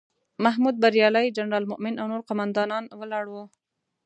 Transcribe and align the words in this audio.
محمود 0.43 0.75
بریالی، 0.83 1.27
جنرال 1.37 1.63
مومن 1.71 1.95
او 2.01 2.05
نور 2.11 2.21
قوماندان 2.27 2.83
ولاړ 2.99 3.25
وو. 3.29 3.43